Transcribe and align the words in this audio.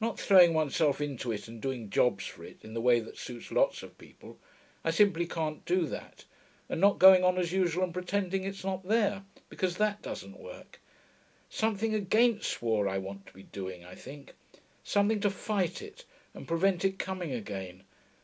Not 0.00 0.18
throwing 0.18 0.54
oneself 0.54 1.00
into 1.00 1.30
it 1.30 1.46
and 1.46 1.62
doing 1.62 1.88
jobs 1.88 2.26
for 2.26 2.42
it, 2.42 2.58
in 2.64 2.74
the 2.74 2.80
way 2.80 2.98
that 2.98 3.16
suits 3.16 3.52
lots 3.52 3.84
of 3.84 3.96
people; 3.96 4.36
I 4.84 4.90
simply 4.90 5.24
can't 5.24 5.64
do 5.64 5.86
that. 5.86 6.24
And 6.68 6.80
not 6.80 6.98
going 6.98 7.22
on 7.22 7.38
as 7.38 7.52
usual 7.52 7.84
and 7.84 7.94
pretending 7.94 8.42
it's 8.42 8.64
not 8.64 8.88
there, 8.88 9.22
because 9.48 9.76
that 9.76 10.02
doesn't 10.02 10.40
work. 10.40 10.80
Something 11.48 11.94
against 11.94 12.60
war, 12.60 12.88
I 12.88 12.98
want 12.98 13.24
to 13.28 13.32
be 13.32 13.44
doing, 13.44 13.84
I 13.84 13.94
think. 13.94 14.32
Something 14.82 15.20
to 15.20 15.30
fight 15.30 15.80
it, 15.80 16.04
and 16.34 16.48
prevent 16.48 16.84
it 16.84 16.98
coming 16.98 17.30
again.... 17.30 17.84